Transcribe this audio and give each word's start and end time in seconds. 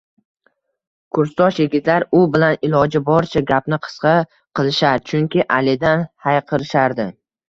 Kursdosh 1.17 1.57
yigitlar 1.63 2.05
u 2.19 2.21
bilan 2.35 2.57
iloji 2.67 3.01
boricha 3.09 3.41
gapni 3.51 3.79
qisqa 3.83 4.13
qilishar, 4.61 5.05
chunki 5.13 5.45
Alidan 5.59 6.03
hayiqishardi 6.29 7.07